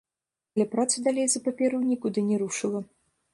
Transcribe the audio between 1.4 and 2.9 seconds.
паперу нікуды не рушыла.